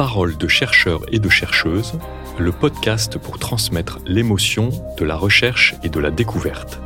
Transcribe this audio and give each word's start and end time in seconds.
Parole 0.00 0.38
de 0.38 0.48
chercheurs 0.48 1.02
et 1.12 1.18
de 1.18 1.28
chercheuses, 1.28 1.98
le 2.38 2.52
podcast 2.52 3.18
pour 3.18 3.38
transmettre 3.38 3.98
l'émotion 4.06 4.70
de 4.96 5.04
la 5.04 5.14
recherche 5.14 5.74
et 5.82 5.90
de 5.90 6.00
la 6.00 6.10
découverte. 6.10 6.80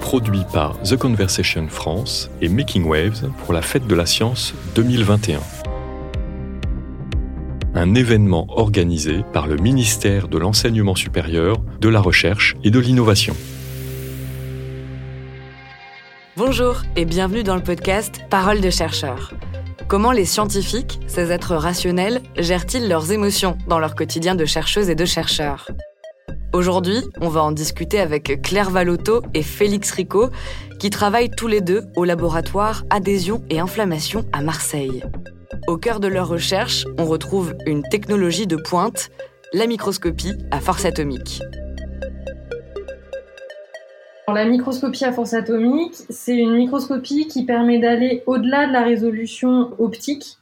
Produit 0.00 0.44
par 0.50 0.80
The 0.80 0.96
Conversation 0.96 1.68
France 1.68 2.30
et 2.40 2.48
Making 2.48 2.84
Waves 2.84 3.30
pour 3.44 3.52
la 3.52 3.60
Fête 3.60 3.86
de 3.86 3.94
la 3.94 4.06
Science 4.06 4.54
2021. 4.76 5.40
Un 7.74 7.94
événement 7.94 8.46
organisé 8.48 9.22
par 9.34 9.46
le 9.46 9.56
ministère 9.56 10.28
de 10.28 10.38
l'Enseignement 10.38 10.94
supérieur, 10.94 11.58
de 11.82 11.90
la 11.90 12.00
Recherche 12.00 12.56
et 12.64 12.70
de 12.70 12.78
l'Innovation. 12.78 13.36
Bonjour 16.38 16.80
et 16.96 17.04
bienvenue 17.04 17.42
dans 17.42 17.56
le 17.56 17.62
podcast 17.62 18.22
Parole 18.30 18.62
de 18.62 18.70
chercheurs. 18.70 19.34
Comment 19.88 20.12
les 20.12 20.24
scientifiques, 20.24 21.00
ces 21.06 21.30
êtres 21.30 21.56
rationnels, 21.56 22.22
gèrent-ils 22.36 22.88
leurs 22.88 23.12
émotions 23.12 23.58
dans 23.68 23.78
leur 23.78 23.94
quotidien 23.94 24.34
de 24.34 24.44
chercheuses 24.44 24.88
et 24.88 24.94
de 24.94 25.04
chercheurs? 25.04 25.68
Aujourd'hui, 26.52 27.02
on 27.20 27.28
va 27.28 27.42
en 27.42 27.52
discuter 27.52 28.00
avec 28.00 28.40
Claire 28.42 28.70
Valotto 28.70 29.22
et 29.34 29.42
Félix 29.42 29.90
Rico, 29.90 30.30
qui 30.78 30.90
travaillent 30.90 31.30
tous 31.30 31.48
les 31.48 31.60
deux 31.60 31.82
au 31.96 32.04
laboratoire 32.04 32.84
Adhésion 32.90 33.42
et 33.50 33.60
Inflammation 33.60 34.24
à 34.32 34.40
Marseille. 34.40 35.02
Au 35.66 35.76
cœur 35.76 36.00
de 36.00 36.08
leur 36.08 36.28
recherche, 36.28 36.86
on 36.98 37.04
retrouve 37.04 37.54
une 37.66 37.82
technologie 37.82 38.46
de 38.46 38.56
pointe, 38.56 39.10
la 39.52 39.66
microscopie 39.66 40.34
à 40.50 40.60
force 40.60 40.84
atomique 40.84 41.40
la 44.32 44.46
microscopie 44.46 45.04
à 45.04 45.12
force 45.12 45.34
atomique, 45.34 45.94
c'est 46.08 46.36
une 46.36 46.54
microscopie 46.54 47.26
qui 47.26 47.44
permet 47.44 47.78
d'aller 47.78 48.22
au-delà 48.26 48.66
de 48.66 48.72
la 48.72 48.82
résolution 48.82 49.72
optique 49.78 50.38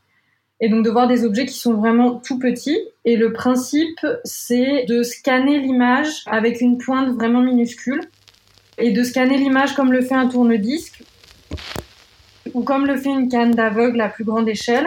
et 0.60 0.68
donc 0.68 0.84
de 0.84 0.90
voir 0.90 1.08
des 1.08 1.24
objets 1.24 1.46
qui 1.46 1.58
sont 1.58 1.74
vraiment 1.74 2.14
tout 2.14 2.38
petits. 2.38 2.78
Et 3.04 3.16
le 3.16 3.32
principe, 3.32 4.06
c'est 4.24 4.84
de 4.88 5.02
scanner 5.02 5.58
l'image 5.58 6.22
avec 6.26 6.60
une 6.60 6.78
pointe 6.78 7.08
vraiment 7.08 7.40
minuscule 7.40 8.02
et 8.78 8.92
de 8.92 9.02
scanner 9.02 9.36
l'image 9.36 9.74
comme 9.74 9.92
le 9.92 10.00
fait 10.00 10.14
un 10.14 10.28
tourne-disque 10.28 11.02
ou 12.54 12.62
comme 12.62 12.86
le 12.86 12.96
fait 12.96 13.10
une 13.10 13.28
canne 13.28 13.50
d'aveugle 13.50 14.00
à 14.00 14.08
plus 14.08 14.24
grande 14.24 14.48
échelle 14.48 14.86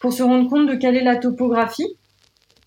pour 0.00 0.12
se 0.12 0.24
rendre 0.24 0.50
compte 0.50 0.68
de 0.68 0.74
quelle 0.74 0.96
est 0.96 1.04
la 1.04 1.16
topographie 1.16 1.96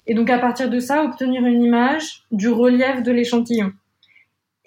et 0.08 0.14
donc 0.14 0.30
à 0.30 0.40
partir 0.40 0.70
de 0.70 0.80
ça 0.80 1.04
obtenir 1.04 1.46
une 1.46 1.62
image 1.62 2.24
du 2.32 2.48
relief 2.50 3.04
de 3.04 3.12
l'échantillon. 3.12 3.74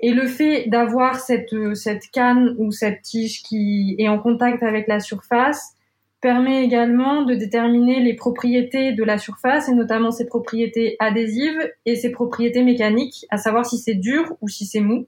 Et 0.00 0.12
le 0.12 0.26
fait 0.26 0.68
d'avoir 0.68 1.18
cette, 1.18 1.52
euh, 1.52 1.74
cette 1.74 2.08
canne 2.12 2.54
ou 2.58 2.70
cette 2.70 3.02
tige 3.02 3.42
qui 3.42 3.96
est 3.98 4.08
en 4.08 4.18
contact 4.18 4.62
avec 4.62 4.86
la 4.86 5.00
surface 5.00 5.74
permet 6.20 6.64
également 6.64 7.22
de 7.22 7.34
déterminer 7.34 8.00
les 8.00 8.14
propriétés 8.14 8.92
de 8.92 9.04
la 9.04 9.18
surface 9.18 9.68
et 9.68 9.74
notamment 9.74 10.10
ses 10.10 10.26
propriétés 10.26 10.96
adhésives 10.98 11.72
et 11.86 11.94
ses 11.94 12.10
propriétés 12.10 12.62
mécaniques, 12.62 13.26
à 13.30 13.38
savoir 13.38 13.66
si 13.66 13.78
c'est 13.78 13.94
dur 13.94 14.36
ou 14.40 14.48
si 14.48 14.66
c'est 14.66 14.80
mou. 14.80 15.06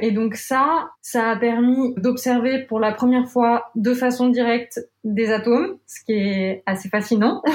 Et 0.00 0.10
donc 0.10 0.36
ça, 0.36 0.90
ça 1.00 1.30
a 1.30 1.36
permis 1.36 1.94
d'observer 1.96 2.64
pour 2.64 2.80
la 2.80 2.92
première 2.92 3.28
fois 3.28 3.70
de 3.74 3.92
façon 3.94 4.28
directe 4.30 4.80
des 5.04 5.30
atomes, 5.30 5.76
ce 5.86 6.04
qui 6.04 6.12
est 6.12 6.62
assez 6.66 6.88
fascinant. 6.88 7.42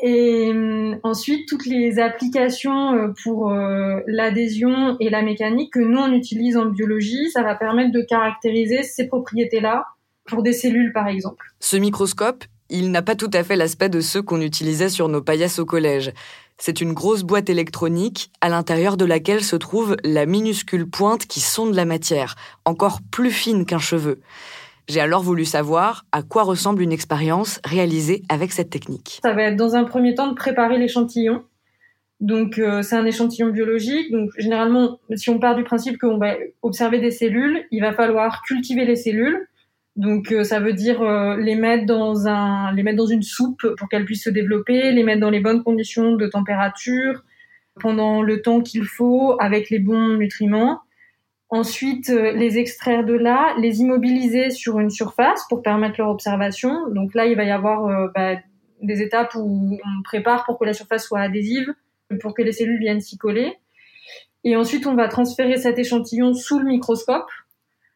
Et 0.00 0.52
euh, 0.54 0.94
ensuite, 1.02 1.48
toutes 1.48 1.66
les 1.66 1.98
applications 1.98 2.94
euh, 2.94 3.08
pour 3.22 3.50
euh, 3.50 4.00
l'adhésion 4.06 4.96
et 5.00 5.10
la 5.10 5.22
mécanique 5.22 5.72
que 5.72 5.80
nous, 5.80 5.98
on 5.98 6.12
utilise 6.12 6.56
en 6.56 6.66
biologie, 6.66 7.30
ça 7.32 7.42
va 7.42 7.56
permettre 7.56 7.92
de 7.92 8.02
caractériser 8.02 8.84
ces 8.84 9.08
propriétés-là 9.08 9.86
pour 10.26 10.42
des 10.42 10.52
cellules, 10.52 10.92
par 10.92 11.08
exemple. 11.08 11.52
Ce 11.58 11.76
microscope, 11.76 12.44
il 12.70 12.92
n'a 12.92 13.02
pas 13.02 13.16
tout 13.16 13.30
à 13.32 13.42
fait 13.42 13.56
l'aspect 13.56 13.88
de 13.88 14.00
ceux 14.00 14.22
qu'on 14.22 14.40
utilisait 14.40 14.90
sur 14.90 15.08
nos 15.08 15.22
paillasses 15.22 15.58
au 15.58 15.66
collège. 15.66 16.12
C'est 16.58 16.80
une 16.80 16.92
grosse 16.92 17.22
boîte 17.22 17.50
électronique 17.50 18.30
à 18.40 18.48
l'intérieur 18.48 18.96
de 18.96 19.04
laquelle 19.04 19.42
se 19.42 19.56
trouve 19.56 19.96
la 20.04 20.26
minuscule 20.26 20.88
pointe 20.88 21.26
qui 21.26 21.40
sonde 21.40 21.74
la 21.74 21.84
matière, 21.84 22.36
encore 22.64 23.00
plus 23.10 23.30
fine 23.30 23.64
qu'un 23.64 23.78
cheveu. 23.78 24.20
J'ai 24.88 25.00
alors 25.00 25.22
voulu 25.22 25.44
savoir 25.44 26.06
à 26.12 26.22
quoi 26.22 26.44
ressemble 26.44 26.80
une 26.80 26.92
expérience 26.92 27.60
réalisée 27.62 28.22
avec 28.30 28.52
cette 28.52 28.70
technique. 28.70 29.20
Ça 29.22 29.34
va 29.34 29.42
être 29.42 29.56
dans 29.56 29.76
un 29.76 29.84
premier 29.84 30.14
temps 30.14 30.28
de 30.28 30.34
préparer 30.34 30.78
l'échantillon. 30.78 31.42
Donc 32.20 32.58
euh, 32.58 32.80
c'est 32.82 32.96
un 32.96 33.04
échantillon 33.04 33.50
biologique. 33.50 34.10
Donc 34.10 34.30
généralement, 34.38 34.98
si 35.14 35.28
on 35.28 35.38
part 35.38 35.56
du 35.56 35.62
principe 35.62 35.98
qu'on 35.98 36.16
va 36.16 36.36
observer 36.62 37.00
des 37.00 37.10
cellules, 37.10 37.66
il 37.70 37.82
va 37.82 37.92
falloir 37.92 38.42
cultiver 38.42 38.86
les 38.86 38.96
cellules. 38.96 39.46
Donc 39.96 40.32
euh, 40.32 40.42
ça 40.42 40.58
veut 40.58 40.72
dire 40.72 41.02
euh, 41.02 41.36
les 41.36 41.54
mettre 41.54 41.84
dans 41.84 42.26
un, 42.26 42.72
les 42.72 42.82
mettre 42.82 42.96
dans 42.96 43.06
une 43.06 43.22
soupe 43.22 43.66
pour 43.76 43.88
qu'elles 43.90 44.06
puissent 44.06 44.24
se 44.24 44.30
développer, 44.30 44.90
les 44.92 45.02
mettre 45.02 45.20
dans 45.20 45.30
les 45.30 45.40
bonnes 45.40 45.62
conditions 45.62 46.16
de 46.16 46.26
température 46.26 47.24
pendant 47.78 48.22
le 48.22 48.40
temps 48.40 48.62
qu'il 48.62 48.84
faut 48.84 49.36
avec 49.38 49.68
les 49.68 49.78
bons 49.80 50.16
nutriments. 50.16 50.80
Ensuite, 51.50 52.10
euh, 52.10 52.32
les 52.32 52.58
extraire 52.58 53.04
de 53.04 53.14
là, 53.14 53.54
les 53.58 53.80
immobiliser 53.80 54.50
sur 54.50 54.80
une 54.80 54.90
surface 54.90 55.44
pour 55.48 55.62
permettre 55.62 55.94
leur 55.98 56.10
observation. 56.10 56.88
Donc 56.90 57.14
là, 57.14 57.26
il 57.26 57.36
va 57.36 57.44
y 57.44 57.50
avoir 57.50 57.86
euh, 57.86 58.08
bah, 58.14 58.36
des 58.82 59.00
étapes 59.00 59.34
où 59.34 59.78
on 59.82 60.02
prépare 60.02 60.44
pour 60.44 60.58
que 60.58 60.66
la 60.66 60.74
surface 60.74 61.06
soit 61.06 61.20
adhésive, 61.20 61.72
pour 62.20 62.34
que 62.34 62.42
les 62.42 62.52
cellules 62.52 62.78
viennent 62.78 63.00
s'y 63.00 63.16
coller. 63.16 63.56
Et 64.44 64.56
ensuite, 64.56 64.86
on 64.86 64.94
va 64.94 65.08
transférer 65.08 65.56
cet 65.56 65.78
échantillon 65.78 66.34
sous 66.34 66.58
le 66.58 66.66
microscope. 66.66 67.30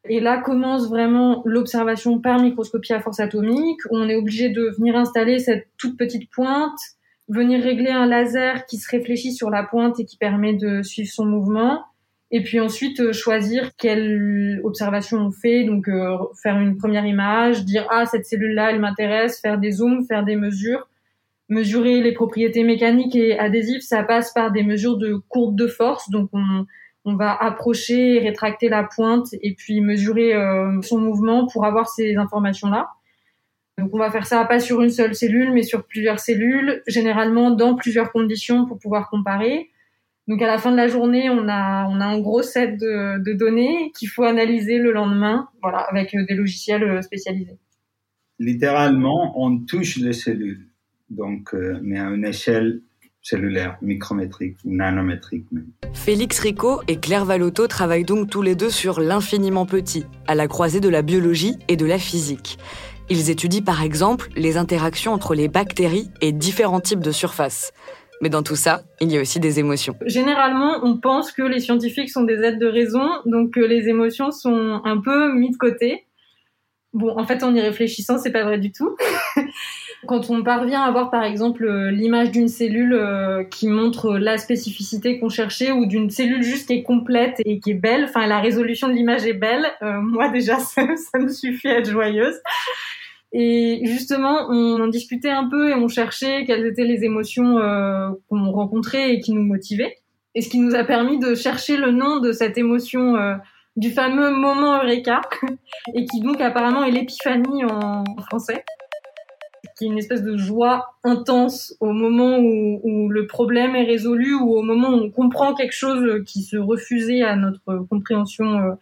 Et 0.08 0.18
là 0.18 0.38
commence 0.38 0.88
vraiment 0.88 1.42
l'observation 1.44 2.18
par 2.20 2.40
microscopie 2.40 2.92
à 2.92 3.00
force 3.00 3.20
atomique, 3.20 3.80
où 3.90 3.96
on 3.98 4.08
est 4.08 4.16
obligé 4.16 4.48
de 4.48 4.74
venir 4.76 4.96
installer 4.96 5.38
cette 5.38 5.68
toute 5.76 5.96
petite 5.96 6.28
pointe, 6.30 6.78
venir 7.28 7.62
régler 7.62 7.90
un 7.90 8.06
laser 8.06 8.66
qui 8.66 8.78
se 8.78 8.90
réfléchit 8.90 9.32
sur 9.32 9.48
la 9.50 9.62
pointe 9.62 10.00
et 10.00 10.04
qui 10.04 10.16
permet 10.16 10.54
de 10.54 10.82
suivre 10.82 11.10
son 11.12 11.26
mouvement 11.26 11.84
et 12.32 12.42
puis 12.42 12.58
ensuite 12.58 12.98
euh, 13.00 13.12
choisir 13.12 13.76
quelle 13.76 14.60
observation 14.64 15.18
on 15.18 15.30
fait, 15.30 15.64
donc 15.64 15.86
euh, 15.86 16.16
faire 16.42 16.58
une 16.58 16.78
première 16.78 17.04
image, 17.04 17.64
dire 17.64 17.86
ah 17.90 18.06
cette 18.06 18.24
cellule 18.24 18.54
là 18.54 18.70
elle 18.70 18.80
m'intéresse, 18.80 19.40
faire 19.40 19.58
des 19.58 19.70
zooms, 19.70 20.04
faire 20.06 20.24
des 20.24 20.36
mesures, 20.36 20.88
mesurer 21.50 22.00
les 22.00 22.12
propriétés 22.12 22.64
mécaniques 22.64 23.14
et 23.14 23.38
adhésives, 23.38 23.82
ça 23.82 24.02
passe 24.02 24.32
par 24.32 24.50
des 24.50 24.62
mesures 24.62 24.96
de 24.96 25.20
courbe 25.28 25.56
de 25.56 25.66
force, 25.66 26.08
donc 26.08 26.30
on, 26.32 26.66
va 27.04 27.34
approcher 27.34 28.20
rétracter 28.20 28.68
la 28.68 28.84
pointe 28.84 29.26
et 29.42 29.54
puis 29.54 29.80
mesurer 29.80 30.34
euh, 30.34 30.80
son 30.82 30.98
mouvement 30.98 31.46
pour 31.46 31.66
avoir 31.66 31.88
ces 31.88 32.16
informations 32.16 32.68
là. 32.68 32.88
Donc 33.76 33.90
on 33.92 33.98
va 33.98 34.10
faire 34.10 34.26
ça 34.26 34.44
pas 34.44 34.60
sur 34.60 34.80
une 34.82 34.90
seule 34.90 35.14
cellule 35.14 35.52
mais 35.52 35.62
sur 35.62 35.84
plusieurs 35.84 36.20
cellules, 36.20 36.82
généralement 36.86 37.50
dans 37.50 37.74
plusieurs 37.74 38.12
conditions 38.12 38.66
pour 38.66 38.78
pouvoir 38.78 39.10
comparer. 39.10 39.68
Donc 40.28 40.40
à 40.40 40.46
la 40.46 40.58
fin 40.58 40.70
de 40.70 40.76
la 40.76 40.86
journée, 40.86 41.28
on 41.30 41.48
a, 41.48 41.86
on 41.88 42.00
a 42.00 42.04
un 42.04 42.20
gros 42.20 42.42
set 42.42 42.78
de, 42.78 43.32
données 43.32 43.90
qu'il 43.98 44.08
faut 44.08 44.22
analyser 44.22 44.78
le 44.78 44.92
lendemain, 44.92 45.48
voilà, 45.62 45.78
avec 45.78 46.14
euh, 46.14 46.24
des 46.28 46.34
logiciels 46.34 46.84
euh, 46.84 47.02
spécialisés. 47.02 47.58
Littéralement, 48.38 49.32
on 49.36 49.58
touche 49.58 49.96
les 49.96 50.12
cellules, 50.12 50.68
donc 51.10 51.54
euh, 51.54 51.78
mais 51.82 51.98
à 51.98 52.08
une 52.08 52.24
échelle 52.24 52.82
cellulaire, 53.20 53.78
micrométrique 53.82 54.56
ou 54.64 54.74
nanométrique 54.74 55.46
même. 55.52 55.68
Félix 55.92 56.40
Rico 56.40 56.80
et 56.88 56.96
Claire 56.96 57.24
Valotto 57.24 57.68
travaillent 57.68 58.04
donc 58.04 58.28
tous 58.28 58.42
les 58.42 58.56
deux 58.56 58.70
sur 58.70 59.00
l'infiniment 59.00 59.64
petit, 59.64 60.04
à 60.26 60.34
la 60.34 60.48
croisée 60.48 60.80
de 60.80 60.88
la 60.88 61.02
biologie 61.02 61.56
et 61.68 61.76
de 61.76 61.86
la 61.86 61.98
physique. 61.98 62.58
Ils 63.10 63.30
étudient 63.30 63.62
par 63.62 63.82
exemple 63.82 64.28
les 64.36 64.56
interactions 64.56 65.12
entre 65.12 65.34
les 65.34 65.48
bactéries 65.48 66.10
et 66.20 66.32
différents 66.32 66.80
types 66.80 67.00
de 67.00 67.12
surfaces. 67.12 67.72
Mais 68.22 68.28
dans 68.28 68.44
tout 68.44 68.54
ça, 68.54 68.82
il 69.00 69.10
y 69.10 69.18
a 69.18 69.20
aussi 69.20 69.40
des 69.40 69.58
émotions. 69.58 69.96
Généralement, 70.06 70.78
on 70.84 70.96
pense 70.96 71.32
que 71.32 71.42
les 71.42 71.58
scientifiques 71.58 72.08
sont 72.08 72.22
des 72.22 72.38
êtres 72.44 72.60
de 72.60 72.68
raison, 72.68 73.10
donc 73.26 73.50
que 73.50 73.60
les 73.60 73.88
émotions 73.88 74.30
sont 74.30 74.80
un 74.84 74.98
peu 74.98 75.34
mises 75.34 75.52
de 75.52 75.56
côté. 75.56 76.06
Bon, 76.92 77.18
en 77.18 77.26
fait, 77.26 77.42
en 77.42 77.52
y 77.52 77.60
réfléchissant, 77.60 78.18
c'est 78.18 78.30
pas 78.30 78.44
vrai 78.44 78.58
du 78.58 78.70
tout. 78.70 78.96
Quand 80.06 80.30
on 80.30 80.44
parvient 80.44 80.82
à 80.82 80.90
voir, 80.92 81.10
par 81.10 81.24
exemple, 81.24 81.66
l'image 81.88 82.30
d'une 82.30 82.48
cellule 82.48 82.92
euh, 82.92 83.42
qui 83.42 83.66
montre 83.66 84.16
la 84.16 84.38
spécificité 84.38 85.18
qu'on 85.18 85.28
cherchait, 85.28 85.72
ou 85.72 85.86
d'une 85.86 86.08
cellule 86.08 86.44
juste 86.44 86.68
qui 86.68 86.74
est 86.74 86.82
complète 86.84 87.40
et 87.44 87.58
qui 87.58 87.72
est 87.72 87.74
belle, 87.74 88.04
enfin, 88.04 88.28
la 88.28 88.38
résolution 88.38 88.86
de 88.86 88.92
l'image 88.92 89.26
est 89.26 89.32
belle, 89.32 89.66
euh, 89.82 90.00
moi 90.00 90.28
déjà, 90.28 90.58
ça, 90.60 90.86
ça 90.96 91.18
me 91.18 91.28
suffit 91.28 91.68
à 91.68 91.78
être 91.78 91.90
joyeuse. 91.90 92.40
Et 93.32 93.80
justement, 93.84 94.48
on 94.50 94.80
en 94.80 94.88
discutait 94.88 95.30
un 95.30 95.48
peu 95.48 95.70
et 95.70 95.74
on 95.74 95.88
cherchait 95.88 96.44
quelles 96.44 96.66
étaient 96.66 96.84
les 96.84 97.04
émotions 97.04 97.58
euh, 97.58 98.10
qu'on 98.28 98.50
rencontrait 98.50 99.14
et 99.14 99.20
qui 99.20 99.32
nous 99.32 99.42
motivaient. 99.42 99.96
Et 100.34 100.42
ce 100.42 100.50
qui 100.50 100.58
nous 100.58 100.74
a 100.74 100.84
permis 100.84 101.18
de 101.18 101.34
chercher 101.34 101.76
le 101.76 101.92
nom 101.92 102.20
de 102.20 102.32
cette 102.32 102.58
émotion 102.58 103.16
euh, 103.16 103.34
du 103.76 103.90
fameux 103.90 104.30
moment 104.30 104.82
Eureka, 104.82 105.22
et 105.94 106.04
qui 106.04 106.20
donc 106.20 106.40
apparemment 106.40 106.84
est 106.84 106.90
l'épiphanie 106.90 107.64
en 107.64 108.04
français, 108.28 108.64
qui 109.78 109.84
est 109.84 109.88
une 109.88 109.98
espèce 109.98 110.22
de 110.22 110.36
joie 110.36 110.94
intense 111.02 111.74
au 111.80 111.92
moment 111.92 112.38
où, 112.38 113.08
le 113.08 113.26
problème 113.26 113.74
est 113.76 113.84
résolu 113.84 114.34
ou 114.34 114.54
au 114.54 114.62
moment 114.62 114.90
où 114.90 115.04
on 115.04 115.10
comprend 115.10 115.54
quelque 115.54 115.74
chose 115.74 116.22
qui 116.26 116.42
se 116.42 116.56
refusait 116.56 117.22
à 117.22 117.36
notre 117.36 117.86
compréhension 117.88 118.58
euh, 118.58 118.72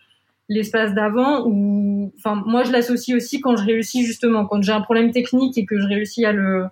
l'espace 0.50 0.92
d'avant 0.94 1.46
ou 1.46 2.12
enfin 2.18 2.42
moi 2.44 2.64
je 2.64 2.72
l'associe 2.72 3.16
aussi 3.16 3.40
quand 3.40 3.56
je 3.56 3.64
réussis 3.64 4.04
justement 4.04 4.44
quand 4.44 4.60
j'ai 4.60 4.72
un 4.72 4.80
problème 4.82 5.12
technique 5.12 5.56
et 5.56 5.64
que 5.64 5.78
je 5.78 5.86
réussis 5.86 6.26
à 6.26 6.32
le 6.32 6.66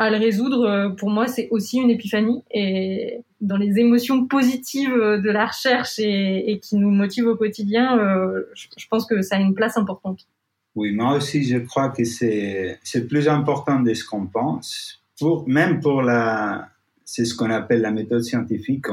à 0.00 0.08
le 0.08 0.16
résoudre, 0.16 0.64
euh, 0.64 0.88
pour 0.88 1.10
moi, 1.10 1.26
c'est 1.26 1.48
aussi 1.50 1.76
une 1.76 1.90
épiphanie. 1.90 2.42
Et 2.50 3.20
dans 3.42 3.58
les 3.58 3.78
émotions 3.78 4.26
positives 4.26 4.96
de 4.96 5.30
la 5.30 5.44
recherche 5.44 5.98
et, 5.98 6.58
qui 6.62 6.76
nous 6.76 6.90
motivent 6.90 7.26
au 7.26 7.36
quotidien, 7.36 7.98
euh, 7.98 8.44
je 8.54 8.86
pense 8.88 9.04
que 9.04 9.20
ça 9.20 9.36
a 9.36 9.40
une 9.40 9.54
place 9.54 9.76
importante. 9.76 10.26
Oui, 10.74 10.92
moi 10.92 11.16
aussi, 11.16 11.44
je 11.44 11.58
crois 11.58 11.90
que 11.90 12.04
c'est 12.04 12.78
plus 13.10 13.28
important 13.28 13.80
de 13.80 13.92
ce 13.92 14.02
qu'on 14.02 14.26
pense. 14.26 15.02
Pour, 15.18 15.46
même 15.46 15.80
pour 15.80 16.00
la, 16.00 16.70
c'est 17.04 17.26
ce 17.26 17.34
qu'on 17.34 17.50
appelle 17.50 17.82
la 17.82 17.90
méthode 17.90 18.22
scientifique. 18.22 18.86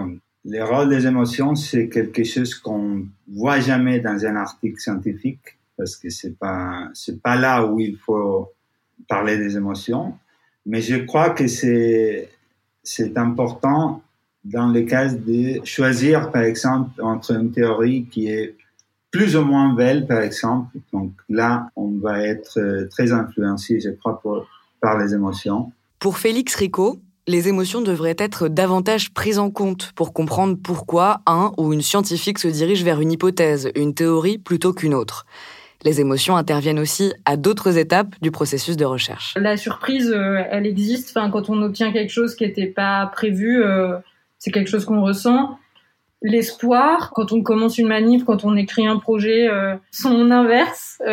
Le 0.49 0.63
rôle 0.63 0.89
des 0.89 1.05
émotions, 1.05 1.55
c'est 1.55 1.89
quelque 1.89 2.23
chose 2.23 2.55
qu'on 2.55 3.05
voit 3.27 3.59
jamais 3.59 3.99
dans 3.99 4.25
un 4.25 4.35
article 4.37 4.79
scientifique 4.79 5.57
parce 5.77 5.95
que 5.97 6.09
c'est 6.09 6.37
pas, 6.39 6.89
c'est 6.93 7.21
pas 7.21 7.35
là 7.35 7.65
où 7.65 7.79
il 7.79 7.97
faut 7.97 8.51
parler 9.07 9.37
des 9.37 9.57
émotions. 9.57 10.13
Mais 10.65 10.81
je 10.81 10.95
crois 10.95 11.31
que 11.31 11.47
c'est, 11.47 12.29
c'est 12.81 13.17
important 13.17 14.01
dans 14.43 14.67
le 14.67 14.81
cas 14.83 15.09
de 15.09 15.63
choisir, 15.65 16.31
par 16.31 16.43
exemple, 16.43 17.01
entre 17.01 17.31
une 17.33 17.51
théorie 17.51 18.05
qui 18.05 18.29
est 18.29 18.55
plus 19.11 19.35
ou 19.35 19.43
moins 19.43 19.73
belle, 19.73 20.07
par 20.07 20.21
exemple. 20.21 20.77
Donc 20.93 21.11
là, 21.27 21.69
on 21.75 21.91
va 21.99 22.23
être 22.23 22.59
euh, 22.59 22.87
très 22.89 23.11
influencé, 23.11 23.79
je 23.81 23.89
crois, 23.89 24.21
par 24.79 24.97
les 24.97 25.13
émotions. 25.13 25.71
Pour 25.99 26.17
Félix 26.17 26.55
Rico, 26.55 27.01
les 27.27 27.49
émotions 27.49 27.81
devraient 27.81 28.15
être 28.17 28.47
davantage 28.47 29.13
prises 29.13 29.37
en 29.37 29.51
compte 29.51 29.91
pour 29.95 30.13
comprendre 30.13 30.57
pourquoi 30.61 31.19
un 31.25 31.51
ou 31.57 31.73
une 31.73 31.81
scientifique 31.81 32.39
se 32.39 32.47
dirige 32.47 32.83
vers 32.83 33.01
une 33.01 33.11
hypothèse, 33.11 33.69
une 33.75 33.93
théorie 33.93 34.37
plutôt 34.37 34.73
qu'une 34.73 34.93
autre. 34.93 35.25
Les 35.83 35.99
émotions 35.99 36.37
interviennent 36.37 36.79
aussi 36.79 37.13
à 37.25 37.37
d'autres 37.37 37.77
étapes 37.77 38.15
du 38.21 38.31
processus 38.31 38.77
de 38.77 38.85
recherche. 38.85 39.35
La 39.37 39.57
surprise, 39.57 40.11
euh, 40.11 40.41
elle 40.49 40.65
existe. 40.65 41.13
Quand 41.13 41.49
on 41.49 41.61
obtient 41.61 41.91
quelque 41.91 42.11
chose 42.11 42.33
qui 42.33 42.45
n'était 42.45 42.65
pas 42.65 43.05
prévu, 43.07 43.61
euh, 43.61 43.97
c'est 44.39 44.51
quelque 44.51 44.69
chose 44.69 44.85
qu'on 44.85 45.03
ressent. 45.03 45.59
L'espoir, 46.29 47.11
quand 47.13 47.31
on 47.31 47.41
commence 47.41 47.77
une 47.77 47.87
manip, 47.87 48.25
quand 48.25 48.43
on 48.43 48.55
écrit 48.55 48.85
un 48.85 48.97
projet, 48.97 49.47
euh, 49.47 49.75
son 49.91 50.31
inverse. 50.31 51.01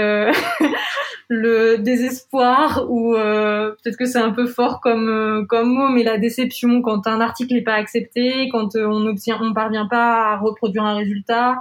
le 1.29 1.79
désespoir 1.79 2.85
ou 2.91 3.15
peut-être 3.15 3.97
que 3.97 4.05
c'est 4.05 4.19
un 4.19 4.31
peu 4.31 4.47
fort 4.47 4.83
comme 4.83 5.47
comme 5.49 5.71
mot 5.71 5.89
mais 5.89 6.03
la 6.03 6.19
déception 6.19 6.83
quand 6.83 7.07
un 7.07 7.19
article 7.19 7.55
n'est 7.55 7.63
pas 7.63 7.75
accepté 7.75 8.51
quand 8.53 8.77
on 8.77 9.07
obtient 9.07 9.39
on 9.41 9.55
parvient 9.55 9.87
pas 9.87 10.33
à 10.33 10.37
reproduire 10.37 10.85
un 10.85 10.97
résultat 10.97 11.57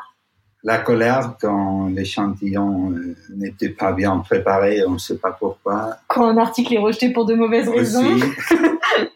la 0.64 0.78
colère 0.78 1.36
quand 1.42 1.90
l'échantillon 1.94 2.92
euh, 2.92 3.16
n'était 3.36 3.70
pas 3.70 3.92
bien 3.92 4.18
préparé, 4.20 4.86
on 4.88 4.92
ne 4.92 4.98
sait 4.98 5.18
pas 5.18 5.32
pourquoi. 5.32 5.98
Quand 6.08 6.26
un 6.26 6.38
article 6.38 6.74
est 6.74 6.80
rejeté 6.80 7.10
pour 7.10 7.26
de 7.26 7.36
mauvaises 7.36 7.68
raisons. 7.68 8.02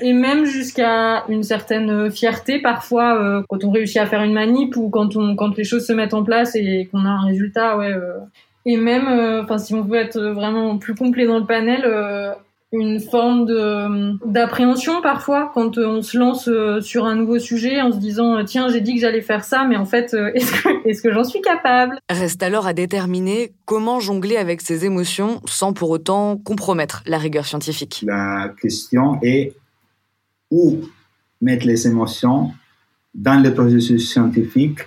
Et 0.00 0.12
même 0.12 0.44
jusqu'à 0.44 1.24
une 1.28 1.42
certaine 1.42 2.10
fierté 2.10 2.60
parfois 2.60 3.22
euh, 3.22 3.42
quand 3.48 3.64
on 3.64 3.70
réussit 3.70 3.98
à 3.98 4.06
faire 4.06 4.22
une 4.22 4.32
manip 4.32 4.76
ou 4.76 4.88
quand 4.90 5.16
on 5.16 5.36
quand 5.36 5.56
les 5.56 5.64
choses 5.64 5.86
se 5.86 5.92
mettent 5.92 6.14
en 6.14 6.24
place 6.24 6.54
et 6.54 6.88
qu'on 6.90 7.04
a 7.04 7.08
un 7.08 7.26
résultat 7.26 7.76
ouais 7.76 7.92
euh. 7.92 8.18
et 8.66 8.76
même 8.76 9.08
enfin 9.42 9.58
si 9.58 9.74
on 9.74 9.82
veut 9.82 9.98
être 9.98 10.20
vraiment 10.20 10.78
plus 10.78 10.94
complet 10.94 11.26
dans 11.26 11.38
le 11.38 11.46
panel 11.46 11.84
une 12.72 13.00
forme 13.00 13.46
de 13.46 14.30
d'appréhension 14.30 15.02
parfois 15.02 15.50
quand 15.54 15.76
euh, 15.76 15.86
on 15.86 16.02
se 16.02 16.16
lance 16.16 16.48
euh, 16.48 16.80
sur 16.80 17.04
un 17.04 17.16
nouveau 17.16 17.40
sujet 17.40 17.80
en 17.80 17.90
se 17.90 17.98
disant 17.98 18.36
euh, 18.36 18.44
tiens 18.44 18.68
j'ai 18.68 18.80
dit 18.80 18.94
que 18.94 19.00
j'allais 19.00 19.22
faire 19.22 19.44
ça 19.44 19.64
mais 19.68 19.76
en 19.76 19.86
fait 19.86 20.14
est-ce 20.34 20.52
que, 20.52 20.88
est-ce 20.88 21.02
que 21.02 21.12
j'en 21.12 21.24
suis 21.24 21.40
capable? 21.40 21.98
Reste 22.08 22.42
alors 22.42 22.68
à 22.68 22.72
déterminer 22.72 23.52
comment 23.64 23.98
jongler 23.98 24.36
avec 24.36 24.60
ces 24.60 24.84
émotions 24.84 25.40
sans 25.46 25.72
pour 25.72 25.90
autant 25.90 26.36
compromettre 26.36 27.02
la 27.06 27.18
rigueur 27.18 27.44
scientifique. 27.44 28.04
La 28.06 28.52
question 28.60 29.18
est 29.22 29.54
où 30.50 30.80
mettre 31.40 31.66
les 31.66 31.86
émotions 31.86 32.52
dans 33.14 33.42
le 33.42 33.52
processus 33.52 34.10
scientifique. 34.10 34.80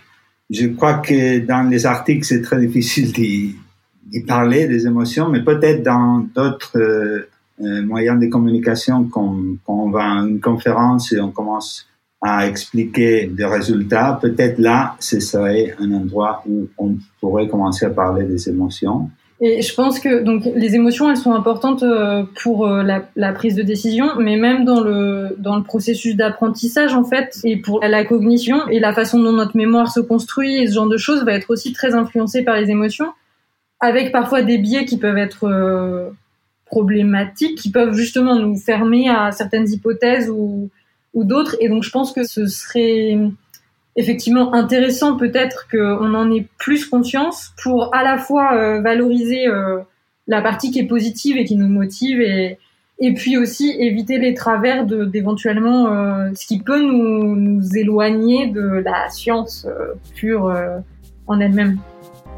Je 0.50 0.68
crois 0.68 0.96
que 0.96 1.40
dans 1.40 1.70
les 1.70 1.86
articles 1.86 2.26
c'est 2.26 2.42
très 2.42 2.60
difficile 2.60 3.12
d'y, 3.12 3.56
parler 4.28 4.68
des 4.68 4.86
émotions 4.86 5.30
mais 5.30 5.44
peut-être 5.44 5.82
dans 5.82 6.28
d'autres 6.36 6.78
euh, 6.78 7.86
moyen 7.86 8.16
de 8.16 8.28
communication 8.28 9.06
quand, 9.06 9.36
quand 9.66 9.86
on 9.86 9.90
va 9.90 10.04
à 10.04 10.24
une 10.24 10.40
conférence 10.40 11.12
et 11.14 11.20
on 11.20 11.32
commence 11.32 11.88
à 12.24 12.48
expliquer 12.48 13.28
des 13.28 13.46
résultats, 13.46 14.18
peut-être 14.22 14.58
là, 14.58 14.96
ce 15.00 15.20
serait 15.20 15.76
un 15.78 15.92
endroit 15.92 16.42
où 16.48 16.70
on 16.78 16.96
pourrait 17.20 17.50
commencer 17.50 17.86
à 17.86 17.90
parler 17.90 18.24
des 18.24 18.50
émotions. 18.50 19.10
Et 19.46 19.62
je 19.62 19.74
pense 19.74 20.00
que 20.00 20.24
donc 20.24 20.46
les 20.56 20.76
émotions, 20.76 21.10
elles 21.10 21.18
sont 21.18 21.34
importantes 21.34 21.84
euh, 21.84 22.24
pour 22.42 22.66
euh, 22.66 22.82
la, 22.82 23.34
prise 23.34 23.56
de 23.56 23.62
décision, 23.62 24.12
mais 24.18 24.38
même 24.38 24.64
dans 24.64 24.80
le 24.80 25.36
dans 25.38 25.58
le 25.58 25.64
processus 25.64 26.16
d'apprentissage 26.16 26.94
en 26.94 27.04
fait, 27.04 27.38
et 27.44 27.58
pour 27.58 27.82
la 27.82 28.06
cognition 28.06 28.66
et 28.70 28.80
la 28.80 28.94
façon 28.94 29.20
dont 29.22 29.34
notre 29.34 29.58
mémoire 29.58 29.92
se 29.92 30.00
construit 30.00 30.56
et 30.64 30.68
ce 30.68 30.76
genre 30.76 30.88
de 30.88 30.96
choses 30.96 31.26
va 31.26 31.34
être 31.34 31.50
aussi 31.50 31.74
très 31.74 31.94
influencé 31.94 32.44
par 32.44 32.56
les 32.56 32.72
émotions, 32.72 33.12
avec 33.82 34.14
parfois 34.14 34.44
des 34.44 34.58
biais 34.58 34.86
qui 34.86 34.98
peuvent 34.98 35.18
être 35.18 36.14
problématiques 36.66 37.58
qui 37.58 37.70
peuvent 37.70 37.96
justement 37.96 38.40
nous 38.40 38.56
fermer 38.56 39.10
à 39.10 39.34
certaines 39.34 39.70
hypothèses 39.70 40.30
ou, 40.30 40.70
ou 41.14 41.26
d'autres. 41.26 41.58
Et 41.60 41.68
donc 41.68 41.84
je 41.84 41.90
pense 41.90 42.14
que 42.14 42.24
ce 42.24 42.48
serait 42.48 43.18
effectivement 43.96 44.54
intéressant 44.54 45.18
peut-être 45.18 45.68
qu'on 45.70 46.14
en 46.14 46.32
ait 46.32 46.48
plus 46.58 46.86
conscience 46.86 47.54
pour 47.62 47.94
à 47.94 48.04
la 48.04 48.18
fois 48.18 48.54
euh, 48.54 48.82
valoriser 48.82 49.48
euh, 49.48 49.80
la 50.28 50.42
partie 50.42 50.72
qui 50.72 50.80
est 50.80 50.88
positive 50.88 51.38
et 51.38 51.46
qui 51.46 51.56
nous 51.56 51.68
motive 51.68 52.22
et, 52.22 52.58
puis 53.16 53.36
aussi 53.36 53.76
éviter 53.80 54.18
les 54.18 54.34
travers 54.34 54.86
d'éventuellement 54.86 55.88
euh, 55.88 56.30
ce 56.36 56.48
qui 56.48 56.60
peut 56.60 56.82
nous, 56.82 57.36
nous, 57.36 57.78
éloigner 57.78 58.48
de 58.48 58.62
la 58.62 59.10
science 59.10 59.68
pure 60.16 60.56
en 61.28 61.40
elle-même. 61.42 61.80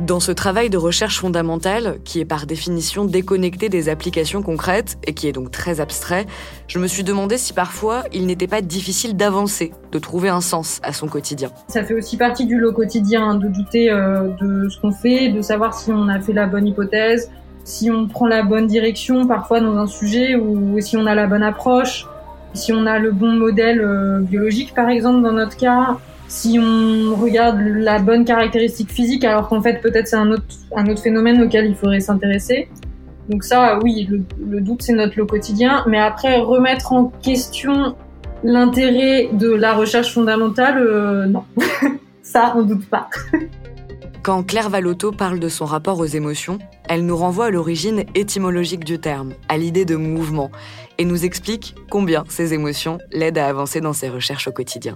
Dans 0.01 0.19
ce 0.19 0.33
travail 0.33 0.69
de 0.69 0.77
recherche 0.77 1.21
fondamentale, 1.21 1.99
qui 2.03 2.19
est 2.19 2.25
par 2.25 2.45
définition 2.45 3.05
déconnecté 3.05 3.69
des 3.69 3.87
applications 3.87 4.41
concrètes 4.41 4.97
et 5.07 5.13
qui 5.13 5.25
est 5.29 5.31
donc 5.31 5.51
très 5.51 5.79
abstrait, 5.79 6.25
je 6.67 6.79
me 6.79 6.87
suis 6.87 7.03
demandé 7.03 7.37
si 7.37 7.53
parfois 7.53 8.03
il 8.11 8.25
n'était 8.25 8.47
pas 8.47 8.59
difficile 8.59 9.15
d'avancer, 9.15 9.71
de 9.93 9.99
trouver 9.99 10.27
un 10.27 10.41
sens 10.41 10.81
à 10.83 10.91
son 10.91 11.07
quotidien. 11.07 11.49
Ça 11.69 11.85
fait 11.85 11.93
aussi 11.93 12.17
partie 12.17 12.45
du 12.45 12.59
lot 12.59 12.73
quotidien 12.73 13.29
hein, 13.29 13.35
de 13.35 13.47
douter 13.47 13.89
euh, 13.89 14.27
de 14.41 14.67
ce 14.67 14.81
qu'on 14.81 14.91
fait, 14.91 15.29
de 15.29 15.41
savoir 15.41 15.73
si 15.73 15.93
on 15.93 16.09
a 16.09 16.19
fait 16.19 16.33
la 16.33 16.45
bonne 16.45 16.67
hypothèse, 16.67 17.31
si 17.63 17.89
on 17.89 18.09
prend 18.09 18.27
la 18.27 18.43
bonne 18.43 18.67
direction 18.67 19.25
parfois 19.25 19.61
dans 19.61 19.77
un 19.77 19.87
sujet 19.87 20.35
ou 20.35 20.77
si 20.81 20.97
on 20.97 21.05
a 21.05 21.15
la 21.15 21.25
bonne 21.25 21.43
approche, 21.43 22.05
si 22.53 22.73
on 22.73 22.85
a 22.85 22.99
le 22.99 23.11
bon 23.11 23.31
modèle 23.31 23.79
euh, 23.79 24.19
biologique 24.19 24.73
par 24.73 24.89
exemple 24.89 25.21
dans 25.21 25.31
notre 25.31 25.55
cas 25.55 25.99
si 26.27 26.57
on 26.59 27.15
regarde 27.15 27.59
la 27.59 27.99
bonne 27.99 28.25
caractéristique 28.25 28.91
physique, 28.91 29.23
alors 29.23 29.47
qu'en 29.47 29.61
fait 29.61 29.81
peut-être 29.81 30.07
c'est 30.07 30.15
un 30.15 30.31
autre, 30.31 30.43
un 30.75 30.87
autre 30.87 31.01
phénomène 31.01 31.41
auquel 31.41 31.65
il 31.65 31.75
faudrait 31.75 31.99
s'intéresser. 31.99 32.67
Donc 33.29 33.43
ça, 33.43 33.79
oui, 33.81 34.07
le, 34.39 34.61
doute 34.61 34.81
c'est 34.81 34.93
notre 34.93 35.17
lot 35.17 35.25
quotidien, 35.25 35.83
mais 35.87 35.99
après 35.99 36.37
remettre 36.39 36.93
en 36.93 37.05
question 37.05 37.95
l'intérêt 38.43 39.29
de 39.33 39.49
la 39.49 39.73
recherche 39.73 40.13
fondamentale, 40.13 40.77
euh, 40.77 41.25
non, 41.25 41.43
ça 42.21 42.53
on 42.55 42.63
doute 42.63 42.85
pas. 42.87 43.09
Quand 44.23 44.41
Claire 44.41 44.71
Valotto 44.71 45.11
parle 45.11 45.39
de 45.39 45.49
son 45.49 45.65
rapport 45.65 45.99
aux 45.99 46.05
émotions, 46.05 46.57
elle 46.89 47.05
nous 47.05 47.15
renvoie 47.15 47.45
à 47.45 47.49
l'origine 47.51 48.05
étymologique 48.15 48.83
du 48.83 48.97
terme, 48.97 49.33
à 49.49 49.57
l'idée 49.57 49.85
de 49.85 49.95
mouvement, 49.95 50.49
et 50.97 51.05
nous 51.05 51.25
explique 51.25 51.75
combien 51.91 52.23
ces 52.27 52.55
émotions 52.55 52.97
l'aident 53.11 53.37
à 53.37 53.47
avancer 53.47 53.81
dans 53.81 53.93
ses 53.93 54.09
recherches 54.09 54.47
au 54.47 54.51
quotidien. 54.51 54.95